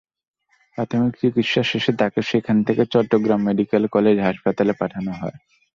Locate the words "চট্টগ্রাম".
2.93-3.39